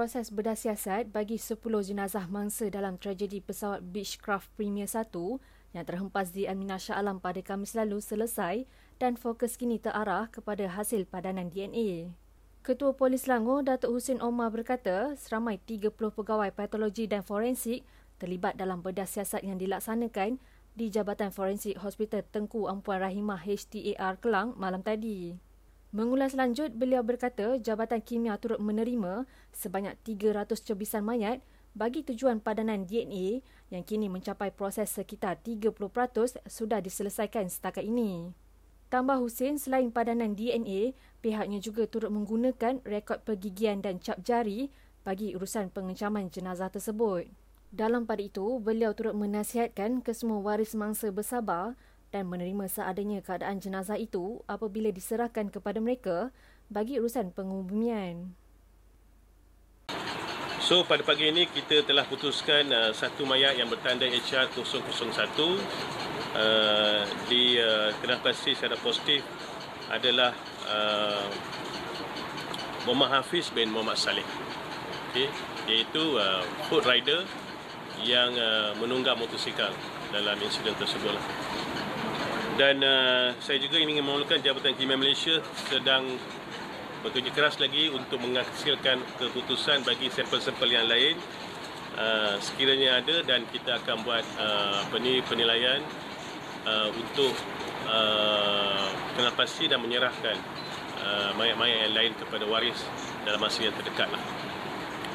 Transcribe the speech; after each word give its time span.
proses 0.00 0.32
bedah 0.32 0.56
siasat 0.56 1.12
bagi 1.12 1.36
10 1.36 1.60
jenazah 1.60 2.24
mangsa 2.24 2.72
dalam 2.72 2.96
tragedi 2.96 3.44
pesawat 3.44 3.84
Beechcraft 3.84 4.48
Premier 4.56 4.88
1 4.88 5.12
yang 5.76 5.84
terhempas 5.84 6.32
di 6.32 6.48
Aminah 6.48 6.80
Shah 6.80 6.96
Alam 6.96 7.20
pada 7.20 7.44
Khamis 7.44 7.76
lalu 7.76 8.00
selesai 8.00 8.64
dan 8.96 9.20
fokus 9.20 9.60
kini 9.60 9.76
terarah 9.76 10.32
kepada 10.32 10.72
hasil 10.72 11.04
padanan 11.04 11.52
DNA. 11.52 12.16
Ketua 12.64 12.96
Polis 12.96 13.28
Selangor, 13.28 13.60
Datuk 13.60 13.92
Husin 13.92 14.24
Omar 14.24 14.48
berkata, 14.48 15.12
seramai 15.20 15.60
30 15.68 15.92
pegawai 15.92 16.48
patologi 16.48 17.04
dan 17.04 17.20
forensik 17.20 17.84
terlibat 18.16 18.56
dalam 18.56 18.80
bedah 18.80 19.04
siasat 19.04 19.44
yang 19.44 19.60
dilaksanakan 19.60 20.40
di 20.80 20.88
Jabatan 20.88 21.28
Forensik 21.28 21.76
Hospital 21.76 22.24
Tengku 22.24 22.72
Ampuan 22.72 23.04
Rahimah 23.04 23.44
HTAR 23.44 24.16
Kelang 24.16 24.56
malam 24.56 24.80
tadi. 24.80 25.49
Mengulas 25.90 26.38
lanjut, 26.38 26.70
beliau 26.70 27.02
berkata 27.02 27.58
Jabatan 27.58 27.98
Kimia 27.98 28.38
turut 28.38 28.62
menerima 28.62 29.26
sebanyak 29.50 29.98
300 30.06 30.54
cebisan 30.62 31.02
mayat 31.02 31.42
bagi 31.74 32.06
tujuan 32.06 32.38
padanan 32.38 32.86
DNA 32.86 33.42
yang 33.74 33.82
kini 33.82 34.06
mencapai 34.06 34.54
proses 34.54 34.86
sekitar 34.94 35.42
30% 35.42 35.66
sudah 36.46 36.78
diselesaikan 36.78 37.50
setakat 37.50 37.82
ini. 37.82 38.30
Tambah 38.86 39.18
Hussein, 39.18 39.58
selain 39.58 39.90
padanan 39.90 40.38
DNA, 40.38 40.94
pihaknya 41.22 41.58
juga 41.58 41.90
turut 41.90 42.10
menggunakan 42.14 42.82
rekod 42.86 43.22
pergigian 43.26 43.82
dan 43.82 43.98
cap 43.98 44.22
jari 44.22 44.70
bagi 45.02 45.34
urusan 45.34 45.74
pengencaman 45.74 46.30
jenazah 46.30 46.70
tersebut. 46.70 47.26
Dalam 47.70 48.06
pada 48.06 48.22
itu, 48.22 48.58
beliau 48.62 48.90
turut 48.94 49.14
menasihatkan 49.14 50.02
ke 50.02 50.10
semua 50.10 50.42
waris 50.42 50.74
mangsa 50.74 51.10
bersabar 51.14 51.78
dan 52.10 52.26
menerima 52.26 52.66
seadanya 52.66 53.22
keadaan 53.22 53.62
jenazah 53.62 53.98
itu 53.98 54.42
apabila 54.50 54.90
diserahkan 54.90 55.48
kepada 55.50 55.78
mereka 55.78 56.34
bagi 56.66 56.98
urusan 56.98 57.30
pengubumian. 57.34 58.34
So 60.60 60.86
pada 60.86 61.02
pagi 61.02 61.26
ini 61.30 61.50
kita 61.50 61.82
telah 61.82 62.06
putuskan 62.06 62.70
uh, 62.70 62.94
satu 62.94 63.26
mayat 63.26 63.58
yang 63.58 63.66
bertanda 63.66 64.06
HR 64.06 64.54
001 64.54 64.62
uh, 64.62 65.56
di 67.26 67.58
uh, 67.58 67.90
kenapasi 67.98 68.54
secara 68.54 68.78
positif 68.78 69.26
adalah 69.90 70.30
uh, 70.70 71.26
Muhammad 72.86 73.18
Hafiz 73.18 73.50
bin 73.50 73.74
Muhammad 73.74 73.98
Saleh. 73.98 74.26
Okay. 75.10 75.26
Iaitu 75.66 76.22
uh, 76.22 76.46
food 76.70 76.86
rider 76.86 77.26
yang 78.06 78.30
uh, 78.38 78.70
menunggang 78.78 79.18
motosikal 79.18 79.74
dalam 80.14 80.38
insiden 80.38 80.78
tersebut. 80.78 81.18
Lah 81.18 81.24
dan 82.60 82.76
uh, 82.84 83.32
saya 83.40 83.56
juga 83.56 83.80
ingin 83.80 84.04
memaklumkan 84.04 84.44
Jabatan 84.44 84.76
Kimia 84.76 85.00
Malaysia 85.00 85.40
sedang 85.72 86.04
bekerja 87.00 87.32
keras 87.32 87.56
lagi 87.56 87.88
untuk 87.88 88.20
menghasilkan 88.20 89.00
keputusan 89.16 89.80
bagi 89.80 90.12
sampel-sampel 90.12 90.68
yang 90.68 90.84
lain 90.84 91.16
uh, 91.96 92.36
sekiranya 92.36 93.00
ada 93.00 93.24
dan 93.24 93.48
kita 93.48 93.80
akan 93.80 94.04
buat 94.04 94.20
uh, 94.36 94.84
penilaian 95.24 95.80
uh, 96.68 96.92
untuk 96.92 97.32
uh, 97.88 98.92
kenapasi 99.16 99.64
dan 99.64 99.80
menyerahkan 99.80 100.36
uh, 101.00 101.32
mayat-mayat 101.40 101.88
yang 101.88 101.96
lain 101.96 102.12
kepada 102.20 102.44
waris 102.44 102.76
dalam 103.24 103.40
masa 103.40 103.64
yang 103.64 103.72
terdekat 103.72 104.12
lah. 104.12 104.20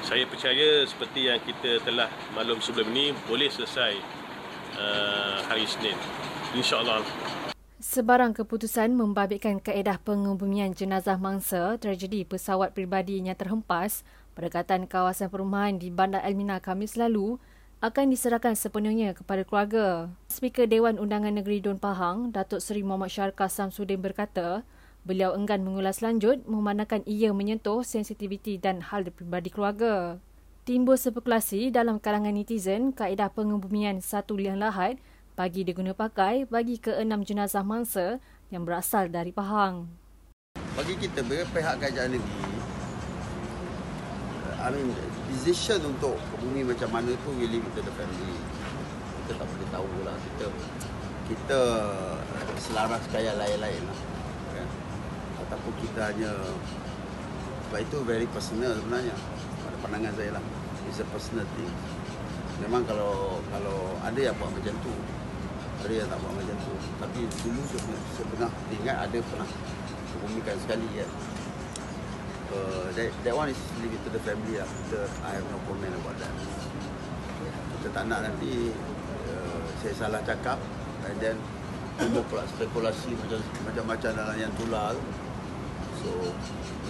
Saya 0.02 0.26
percaya 0.26 0.82
seperti 0.90 1.30
yang 1.30 1.38
kita 1.46 1.78
telah 1.86 2.10
maklum 2.34 2.58
sebelum 2.58 2.90
ini 2.90 3.14
boleh 3.30 3.54
selesai 3.54 4.25
uh, 4.80 5.44
hari 5.48 5.68
Isnin. 5.68 5.98
InsyaAllah. 6.56 7.04
Sebarang 7.86 8.34
keputusan 8.34 8.96
membabitkan 8.98 9.62
kaedah 9.62 10.02
pengubumian 10.02 10.74
jenazah 10.74 11.20
mangsa 11.22 11.78
tragedi 11.78 12.26
pesawat 12.26 12.74
peribadi 12.74 13.22
yang 13.22 13.38
terhempas 13.38 14.02
berdekatan 14.34 14.90
kawasan 14.90 15.30
perumahan 15.30 15.78
di 15.78 15.94
Bandar 15.94 16.26
Elmina 16.26 16.58
Kamis 16.60 16.98
lalu 16.98 17.38
akan 17.86 18.10
diserahkan 18.10 18.58
sepenuhnya 18.58 19.14
kepada 19.14 19.46
keluarga. 19.46 20.10
Speaker 20.32 20.66
Dewan 20.66 20.98
Undangan 20.98 21.36
Negeri 21.36 21.62
Don 21.62 21.78
Pahang, 21.78 22.34
Datuk 22.34 22.64
Seri 22.64 22.82
Muhammad 22.82 23.14
Syarkah 23.14 23.52
Samsudin 23.52 24.02
berkata, 24.02 24.66
beliau 25.06 25.38
enggan 25.38 25.62
mengulas 25.62 26.02
lanjut 26.02 26.42
memandangkan 26.50 27.06
ia 27.06 27.30
menyentuh 27.30 27.86
sensitiviti 27.86 28.58
dan 28.58 28.82
hal 28.82 29.06
pribadi 29.14 29.54
keluarga. 29.54 30.18
Timbul 30.66 30.98
spekulasi 30.98 31.70
dalam 31.70 32.02
kalangan 32.02 32.34
netizen 32.34 32.90
kaedah 32.90 33.30
pengubumian 33.30 34.02
satu 34.02 34.34
liang 34.34 34.58
lahat 34.58 34.98
bagi 35.38 35.62
diguna 35.62 35.94
pakai 35.94 36.50
bagi 36.50 36.82
keenam 36.82 37.22
jenazah 37.22 37.62
mangsa 37.62 38.18
yang 38.50 38.66
berasal 38.66 39.06
dari 39.06 39.30
Pahang. 39.30 39.86
Bagi 40.74 40.98
kita 40.98 41.22
pihak 41.22 41.78
kerajaan 41.78 42.18
negeri, 42.18 42.50
I 44.58 44.74
mean, 44.74 44.90
decision 45.38 45.86
untuk 45.86 46.18
bumi 46.42 46.66
macam 46.66 46.90
mana 46.90 47.14
tu 47.14 47.30
it 47.38 47.62
to 47.62 47.82
the 47.86 47.94
family. 47.94 48.38
Kita 49.22 49.38
tak 49.38 49.46
boleh 49.46 49.70
tahu 49.70 49.90
lah. 50.02 50.18
Kita, 50.18 50.46
kita 51.30 51.60
selaras 52.58 53.06
kaya 53.14 53.38
lain-lain 53.38 53.86
lah. 53.86 54.00
Kan? 54.58 54.68
Ataupun 55.46 55.74
kita 55.78 56.10
hanya, 56.10 56.34
sebab 57.70 57.80
itu 57.86 57.98
very 58.02 58.26
personal 58.34 58.74
sebenarnya. 58.74 59.14
Pandangan 59.86 60.14
saya 60.18 60.30
lah. 60.34 60.44
It's 60.90 60.98
a 60.98 61.06
personal 61.14 61.46
thing. 61.54 61.70
Memang 62.66 62.82
kalau 62.90 63.38
kalau 63.54 63.94
ada 64.02 64.18
yang 64.18 64.34
buat 64.42 64.50
macam 64.50 64.74
tu, 64.82 64.94
ada 65.86 65.94
yang 65.94 66.10
tak 66.10 66.18
buat 66.18 66.34
macam 66.34 66.58
tu 66.66 66.74
tapi 66.98 67.20
dulu 67.46 67.62
saya 67.70 68.26
pernah 68.26 68.50
ingat 68.74 68.98
ada 69.06 69.18
pernah 69.22 69.50
kebumikan 70.10 70.58
sekali 70.58 70.88
ya 70.98 71.06
uh, 72.56 72.88
that, 72.96 73.10
that 73.22 73.36
one 73.36 73.50
is 73.50 73.60
it 73.60 74.02
to 74.02 74.10
the 74.10 74.22
family 74.26 74.58
lah. 74.58 74.66
Kita, 74.66 75.00
I 75.26 75.38
have 75.38 75.46
no 75.50 75.58
comment 75.68 75.94
about 75.94 76.18
that. 76.18 76.34
Kita 77.78 77.88
tak 77.94 78.04
nak 78.10 78.20
nanti 78.26 78.74
uh, 79.30 79.62
saya 79.84 79.94
salah 79.94 80.22
cakap 80.26 80.58
and 81.06 81.18
then 81.22 81.38
timbul 82.02 82.26
pula 82.28 82.44
spekulasi 82.50 83.14
macam 83.16 83.40
macam-macam 83.64 84.12
dalam 84.18 84.36
yang 84.36 84.52
tular 84.60 84.98
so 86.02 86.10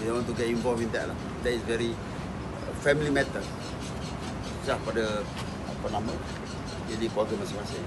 we 0.01 0.09
want 0.09 0.25
to 0.25 0.33
get 0.33 0.50
involved 0.50 0.81
in 0.81 0.89
that 0.95 1.12
lah. 1.12 1.17
That 1.44 1.53
is 1.59 1.63
very 1.67 1.91
family 2.85 3.09
matter 3.09 3.41
sah 4.62 4.78
pada 4.85 5.25
apa 5.66 5.88
nama 5.90 6.13
jadi 6.85 7.09
keluarga 7.09 7.34
masing-masing 7.41 7.81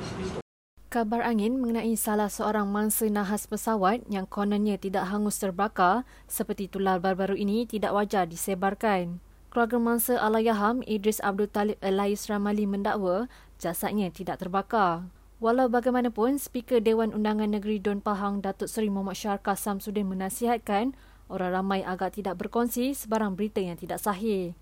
Kabar 0.89 1.21
angin 1.21 1.61
mengenai 1.61 1.95
salah 2.01 2.33
seorang 2.33 2.67
mangsa 2.67 3.07
nahas 3.13 3.45
pesawat 3.45 4.03
yang 4.11 4.25
kononnya 4.25 4.81
tidak 4.81 5.07
hangus 5.07 5.39
terbakar 5.39 6.03
seperti 6.27 6.67
tular 6.67 6.97
baru-baru 6.97 7.37
ini 7.37 7.69
tidak 7.69 7.93
wajar 7.93 8.25
disebarkan. 8.25 9.21
Keluarga 9.53 9.77
mangsa 9.77 10.17
Alayaham 10.17 10.81
Idris 10.89 11.21
Abdul 11.21 11.53
Talib 11.53 11.77
Elais 11.85 12.25
Ramali 12.25 12.65
mendakwa 12.65 13.29
jasadnya 13.61 14.09
tidak 14.09 14.41
terbakar. 14.41 15.13
Walau 15.45 15.69
bagaimanapun, 15.69 16.41
Speaker 16.41 16.81
Dewan 16.81 17.13
Undangan 17.13 17.53
Negeri 17.53 17.77
Don 17.85 18.01
Pahang 18.01 18.41
Datuk 18.41 18.73
Seri 18.73 18.89
Muhammad 18.89 19.21
Syarkah 19.21 19.61
Samsudin 19.61 20.09
menasihatkan 20.09 20.97
orang 21.29 21.53
ramai 21.53 21.85
agak 21.85 22.17
tidak 22.17 22.41
berkongsi 22.41 22.97
sebarang 22.97 23.37
berita 23.37 23.61
yang 23.61 23.77
tidak 23.77 24.01
sahih. 24.01 24.57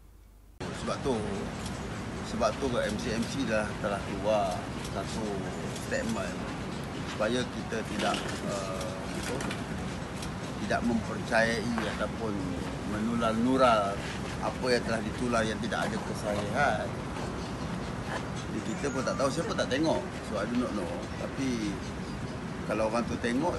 Sebab 0.86 1.02
tu, 1.02 1.18
sebab 2.30 2.50
tu 2.62 2.70
MC-MC 2.70 3.50
dah 3.50 3.66
telah 3.82 3.98
keluar 4.06 4.54
satu 4.94 5.26
statement 5.82 6.30
supaya 7.10 7.42
kita 7.42 7.82
tidak 7.90 8.14
uh, 8.46 8.86
tidak 10.62 10.80
mempercayai 10.86 11.74
ataupun 11.98 12.30
menular-nural 12.94 13.98
apa 14.38 14.66
yang 14.70 14.82
telah 14.86 15.02
ditular 15.02 15.42
yang 15.42 15.58
tidak 15.58 15.90
ada 15.90 15.98
kesahihan. 15.98 16.86
Jadi 18.46 18.60
kita 18.70 18.86
pun 18.94 19.02
tak 19.02 19.18
tahu 19.18 19.26
siapa 19.26 19.58
tak 19.58 19.66
tengok. 19.66 19.98
So 20.30 20.38
I 20.38 20.46
do 20.46 20.54
not 20.62 20.70
know. 20.70 20.86
Tapi 21.18 21.74
kalau 22.70 22.94
orang 22.94 23.02
tu 23.10 23.18
tengok 23.18 23.58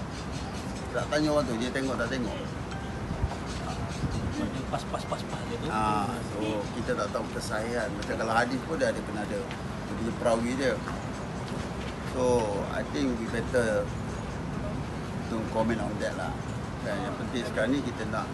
tak 0.95 1.03
tanya 1.11 1.27
orang 1.35 1.43
tu 1.43 1.59
dia 1.59 1.75
tengok 1.75 1.99
tak 1.99 2.07
tengok. 2.07 2.39
Pas 4.71 4.83
pas 4.95 5.03
pas 5.11 5.21
pas 5.27 5.46
Ah, 5.67 6.07
so 6.31 6.63
kita 6.79 6.95
tak 6.95 7.07
tahu 7.11 7.25
kesahihan. 7.35 7.87
Macam 7.91 8.15
kalau 8.15 8.33
hadis 8.33 8.59
pun 8.63 8.79
dia 8.79 8.89
ada 8.91 9.01
kena 9.03 9.21
ada 9.27 9.39
dia 9.97 10.13
perawi 10.21 10.51
dia. 10.55 10.73
So 12.15 12.47
I 12.71 12.81
think 12.95 13.17
we 13.19 13.25
better 13.29 13.83
don't 15.27 15.47
comment 15.51 15.81
on 15.83 15.91
that 15.99 16.15
lah. 16.15 16.31
Dan 16.87 16.95
yang 17.03 17.15
penting 17.19 17.43
sekarang 17.43 17.75
ni 17.75 17.79
kita 17.83 18.03
nak 18.07 18.27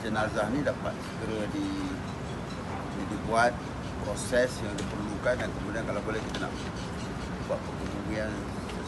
jenazah 0.00 0.46
ni 0.52 0.60
dapat 0.64 0.92
segera 0.96 1.44
di, 1.52 1.66
di 2.96 3.02
dibuat 3.12 3.52
proses 4.04 4.50
yang 4.60 4.74
diperlukan 4.76 5.34
dan 5.40 5.48
kemudian 5.60 5.84
kalau 5.84 6.00
boleh 6.04 6.20
kita 6.32 6.48
nak 6.48 6.52
buat 7.48 7.60
penguburan 7.60 8.32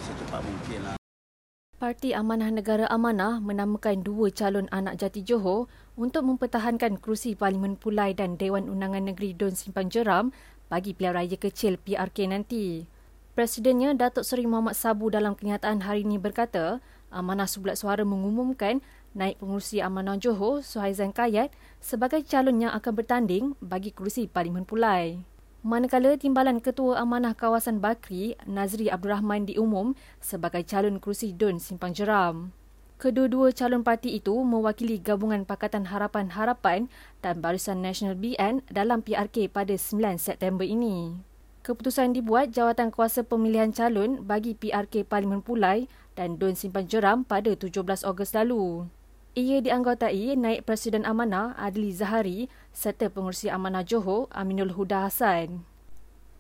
secepat 0.05 0.41
mungkin 0.45 0.81
lah. 0.85 0.96
Parti 1.87 2.19
Amanah 2.19 2.51
Negara 2.51 2.91
Amanah 2.91 3.39
menamakan 3.39 4.03
dua 4.03 4.35
calon 4.35 4.67
anak 4.75 4.99
jati 4.99 5.23
Johor 5.23 5.71
untuk 5.95 6.27
mempertahankan 6.27 6.99
kerusi 6.99 7.39
Parlimen 7.39 7.79
Pulai 7.79 8.11
dan 8.11 8.35
Dewan 8.35 8.67
Undangan 8.67 9.07
Negeri 9.07 9.31
Don 9.39 9.55
Simpan 9.55 9.87
Jeram 9.87 10.35
bagi 10.67 10.99
pilihan 10.99 11.15
raya 11.15 11.39
kecil 11.39 11.79
PRK 11.79 12.35
nanti. 12.35 12.91
Presidennya 13.39 13.95
Datuk 13.95 14.27
Seri 14.27 14.51
Muhammad 14.51 14.75
Sabu 14.75 15.15
dalam 15.15 15.39
kenyataan 15.39 15.87
hari 15.87 16.03
ini 16.03 16.19
berkata, 16.19 16.83
Amanah 17.15 17.47
Subulat 17.47 17.79
Suara 17.79 18.03
mengumumkan 18.03 18.83
naik 19.15 19.39
pengurusi 19.39 19.79
Amanah 19.79 20.19
Johor 20.19 20.67
Suhaizan 20.67 21.15
Kayat 21.15 21.55
sebagai 21.79 22.27
calon 22.27 22.67
yang 22.67 22.75
akan 22.75 22.99
bertanding 22.99 23.55
bagi 23.63 23.95
kerusi 23.95 24.27
Parlimen 24.27 24.67
Pulai. 24.67 25.23
Manakala 25.67 26.15
Timbalan 26.15 26.63
Ketua 26.63 27.03
Amanah 27.03 27.35
Kawasan 27.35 27.83
Bakri 27.83 28.39
Nazri 28.47 28.87
Abdul 28.87 29.19
Rahman 29.19 29.51
diumum 29.51 29.99
sebagai 30.23 30.63
calon 30.63 31.03
kerusi 31.03 31.35
Dun 31.35 31.59
Simpang 31.59 31.91
Jeram. 31.91 32.55
Kedua-dua 33.03 33.51
calon 33.51 33.83
parti 33.83 34.15
itu 34.15 34.31
mewakili 34.47 35.03
Gabungan 35.03 35.43
Pakatan 35.43 35.91
Harapan-Harapan 35.91 36.87
dan 37.19 37.43
Barisan 37.43 37.83
Nasional 37.83 38.15
BN 38.15 38.63
dalam 38.71 39.03
PRK 39.03 39.51
pada 39.51 39.75
9 39.75 40.23
September 40.23 40.63
ini. 40.63 41.19
Keputusan 41.67 42.15
dibuat 42.15 42.55
Jawatan 42.55 42.95
Kuasa 42.95 43.27
Pemilihan 43.27 43.75
Calon 43.75 44.23
bagi 44.23 44.55
PRK 44.55 45.03
Parlimen 45.03 45.43
Pulai 45.43 45.91
dan 46.15 46.39
Dun 46.39 46.55
Simpan 46.55 46.87
Jeram 46.87 47.27
pada 47.27 47.51
17 47.59 48.07
Ogos 48.07 48.39
lalu. 48.39 48.87
Ia 49.37 49.61
dianggotai 49.61 50.33
Naib 50.33 50.65
Presiden 50.65 51.05
Amanah 51.05 51.53
Adli 51.61 51.93
Zahari 51.93 52.49
serta 52.73 53.13
Pengurusi 53.13 53.53
Amanah 53.53 53.85
Johor 53.85 54.33
Aminul 54.33 54.73
Huda 54.73 55.05
Hassan. 55.05 55.61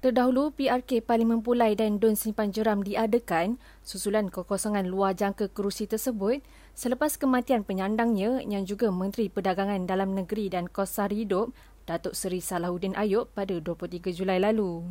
Terdahulu, 0.01 0.49
PRK 0.57 1.05
Parlimen 1.05 1.45
Pulai 1.45 1.77
dan 1.77 2.01
Dun 2.01 2.17
Simpan 2.17 2.57
Jeram 2.57 2.81
diadakan 2.81 3.61
susulan 3.85 4.33
kekosongan 4.33 4.89
luar 4.89 5.13
jangka 5.13 5.53
kerusi 5.53 5.85
tersebut 5.85 6.41
selepas 6.73 7.21
kematian 7.21 7.69
penyandangnya 7.69 8.41
yang 8.41 8.65
juga 8.65 8.89
Menteri 8.89 9.29
Perdagangan 9.29 9.85
Dalam 9.85 10.17
Negeri 10.17 10.49
dan 10.49 10.65
Kos 10.65 10.97
Sari 10.97 11.29
Hidup 11.29 11.53
Datuk 11.85 12.17
Seri 12.17 12.41
Salahuddin 12.41 12.97
Ayub 12.97 13.29
pada 13.37 13.61
23 13.61 14.09
Julai 14.17 14.41
lalu. 14.41 14.89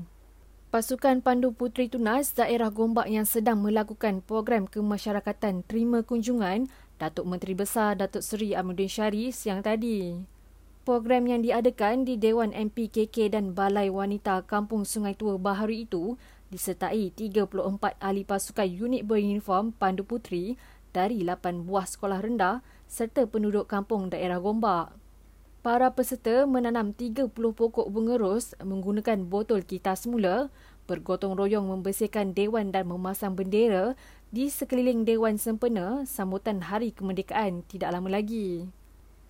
Pasukan 0.69 1.23
Pandu 1.23 1.55
Puteri 1.55 1.87
Tunas 1.87 2.35
daerah 2.35 2.67
Gombak 2.67 3.07
yang 3.07 3.23
sedang 3.23 3.63
melakukan 3.63 4.19
program 4.19 4.67
kemasyarakatan 4.67 5.63
terima 5.63 6.03
kunjungan 6.03 6.67
Datuk 6.95 7.27
Menteri 7.27 7.51
Besar 7.51 7.99
Datuk 7.99 8.23
Seri 8.23 8.55
Amuddin 8.55 8.87
Syari 8.87 9.27
siang 9.35 9.59
tadi. 9.59 10.15
Program 10.87 11.27
yang 11.27 11.43
diadakan 11.43 12.07
di 12.07 12.15
Dewan 12.15 12.55
MPKK 12.55 13.35
dan 13.35 13.51
Balai 13.51 13.91
Wanita 13.91 14.47
Kampung 14.47 14.87
Sungai 14.87 15.11
Tua 15.11 15.35
Baharu 15.35 15.75
itu 15.75 16.15
disertai 16.53 17.11
34 17.11 17.99
ahli 17.99 18.23
pasukan 18.23 18.69
unit 18.69 19.03
beruniform 19.03 19.75
Pandu 19.75 20.07
Puteri 20.07 20.55
dari 20.95 21.19
8 21.25 21.67
buah 21.67 21.83
sekolah 21.83 22.23
rendah 22.23 22.63
serta 22.87 23.27
penduduk 23.27 23.67
kampung 23.67 24.07
daerah 24.07 24.39
Gombak. 24.39 24.95
Para 25.65 25.91
peserta 25.91 26.45
menanam 26.47 26.93
30 26.93 27.33
pokok 27.33 27.89
bunga 27.89 28.15
ros 28.21 28.53
menggunakan 28.61 29.25
botol 29.25 29.65
kitas 29.65 30.05
semula, 30.05 30.53
bergotong 30.85 31.33
royong 31.33 31.65
membersihkan 31.65 32.37
dewan 32.37 32.69
dan 32.69 32.85
memasang 32.85 33.33
bendera 33.33 33.97
di 34.35 34.51
sekeliling 34.51 35.07
Dewan 35.07 35.39
Sempena 35.39 36.03
sambutan 36.03 36.59
Hari 36.59 36.91
Kemerdekaan 36.91 37.63
tidak 37.71 37.95
lama 37.95 38.11
lagi. 38.11 38.67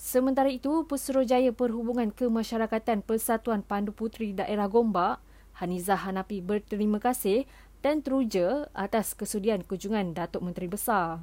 Sementara 0.02 0.50
itu, 0.50 0.82
Pusuruhjaya 0.90 1.54
Perhubungan 1.54 2.10
Kemasyarakatan 2.10 3.06
Persatuan 3.06 3.62
Pandu 3.62 3.94
Puteri 3.94 4.34
Daerah 4.34 4.66
Gombak, 4.66 5.22
Hanizah 5.62 6.02
Hanapi 6.10 6.42
berterima 6.42 6.98
kasih 6.98 7.46
dan 7.86 8.02
teruja 8.02 8.66
atas 8.74 9.14
kesudian 9.14 9.62
kunjungan 9.62 10.18
Datuk 10.18 10.42
Menteri 10.42 10.66
Besar. 10.74 11.22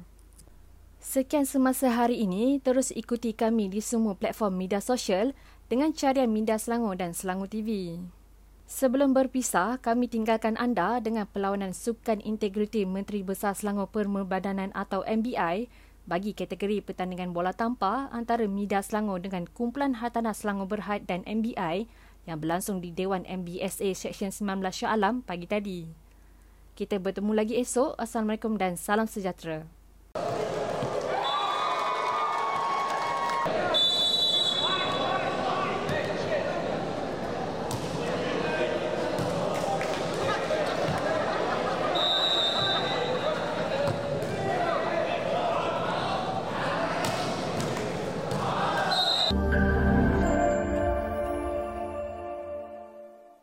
Sekian 1.03 1.43
semasa 1.43 1.91
hari 1.91 2.23
ini, 2.23 2.63
terus 2.63 2.87
ikuti 2.95 3.35
kami 3.35 3.67
di 3.67 3.83
semua 3.83 4.15
platform 4.15 4.63
media 4.63 4.79
sosial 4.79 5.35
dengan 5.67 5.91
carian 5.91 6.31
Minda 6.31 6.55
Selangor 6.55 6.95
dan 6.95 7.11
Selangor 7.11 7.51
TV. 7.51 7.99
Sebelum 8.73 9.13
berpisah, 9.13 9.77
kami 9.77 10.09
tinggalkan 10.09 10.57
anda 10.57 10.97
dengan 10.97 11.29
perlawanan 11.29 11.77
Sukan 11.77 12.17
Integriti 12.25 12.89
Menteri 12.89 13.21
Besar 13.21 13.53
Selangor 13.53 13.85
Permebadanan 13.93 14.73
atau 14.73 15.05
MBI 15.05 15.69
bagi 16.09 16.33
kategori 16.33 16.81
pertandingan 16.81 17.37
bola 17.37 17.53
tampar 17.53 18.09
antara 18.09 18.49
Mida 18.49 18.81
Selangor 18.81 19.21
dengan 19.21 19.45
Kumpulan 19.45 20.01
Hartanah 20.01 20.33
Selangor 20.33 20.65
Berhad 20.65 21.05
dan 21.05 21.21
MBI 21.29 21.85
yang 22.25 22.41
berlangsung 22.41 22.81
di 22.81 22.89
Dewan 22.89 23.29
MBSA 23.29 23.93
Seksyen 23.93 24.33
19 24.33 24.65
Shah 24.73 24.97
Alam 24.97 25.21
pagi 25.21 25.45
tadi. 25.45 25.85
Kita 26.73 26.97
bertemu 26.97 27.29
lagi 27.29 27.61
esok. 27.61 27.93
Assalamualaikum 28.01 28.57
dan 28.57 28.73
salam 28.73 29.05
sejahtera. 29.05 29.69